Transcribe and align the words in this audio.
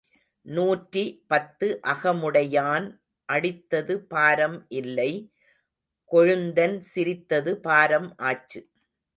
நூற்றி 0.45 1.03
பத்து 1.27 1.67
அகமுடையான் 1.83 2.87
அடித்தது 3.29 3.95
பாரம் 4.13 4.57
இல்லை 4.79 5.11
கொழுந்தன் 6.11 6.77
சிரித்தது 6.93 7.53
பாரம் 7.67 8.09
ஆச்சு. 8.29 8.61